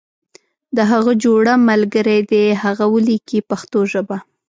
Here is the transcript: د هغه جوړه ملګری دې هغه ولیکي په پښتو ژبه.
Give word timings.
د 0.75 0.77
هغه 0.91 1.11
جوړه 1.23 1.53
ملګری 1.69 2.19
دې 2.31 2.45
هغه 2.63 2.85
ولیکي 2.95 3.39
په 3.41 3.45
پښتو 3.49 3.79
ژبه. 3.91 4.17